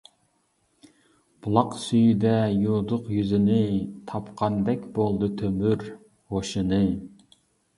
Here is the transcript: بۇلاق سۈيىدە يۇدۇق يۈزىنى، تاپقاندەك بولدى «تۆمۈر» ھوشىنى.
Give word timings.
بۇلاق 1.47 1.75
سۈيىدە 1.81 2.31
يۇدۇق 2.61 3.11
يۈزىنى، 3.17 3.59
تاپقاندەك 4.13 4.89
بولدى 4.97 5.31
«تۆمۈر» 5.43 5.87
ھوشىنى. 6.37 6.83